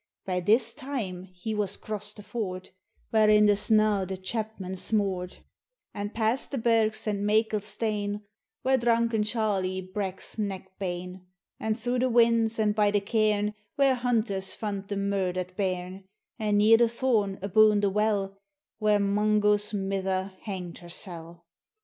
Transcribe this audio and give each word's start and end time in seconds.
By 0.25 0.39
this 0.39 0.73
time 0.73 1.25
he 1.25 1.53
was 1.53 1.77
cross 1.77 2.11
the 2.11 2.23
ford, 2.23 2.71
Whare 3.11 3.29
in 3.29 3.45
the 3.45 3.55
snaw 3.55 4.03
the 4.03 4.17
chapman 4.17 4.71
smoored; 4.73 5.43
And 5.93 6.11
past 6.15 6.49
the 6.49 6.57
birks 6.57 7.05
and 7.05 7.23
meikle 7.23 7.59
stane, 7.59 8.23
Whare 8.63 8.79
drunken 8.79 9.21
Charlie 9.21 9.79
brak 9.79 10.19
's 10.19 10.39
neck 10.39 10.79
bane; 10.79 11.27
And 11.59 11.79
through 11.79 11.99
the 11.99 12.09
whins, 12.09 12.57
and 12.57 12.73
by 12.73 12.89
the 12.89 12.99
cairn, 12.99 13.53
Whare 13.77 13.93
hunters 13.93 14.55
fand 14.55 14.87
the 14.87 14.97
murdered 14.97 15.55
bairn; 15.55 16.05
And 16.39 16.57
near 16.57 16.77
the 16.77 16.89
thorn, 16.89 17.37
aboon 17.43 17.81
the 17.81 17.91
well, 17.91 18.39
Whare 18.79 18.97
Mungo's 18.97 19.71
mither 19.71 20.31
hanged 20.41 20.79
hersel'. 20.79 21.45